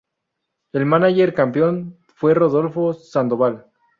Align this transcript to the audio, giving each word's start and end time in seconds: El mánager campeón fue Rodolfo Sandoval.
El 0.73 0.87
mánager 0.87 1.35
campeón 1.35 1.99
fue 2.15 2.33
Rodolfo 2.33 2.91
Sandoval. 2.91 3.67